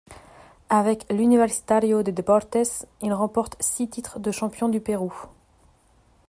Avec 0.71 1.05
l'Universitario 1.11 2.01
de 2.01 2.09
Deportes, 2.09 2.87
il 3.03 3.13
remporte 3.13 3.55
six 3.61 3.87
titres 3.87 4.17
de 4.19 4.31
champion 4.31 4.67
du 4.67 4.81
Pérou. 4.81 5.13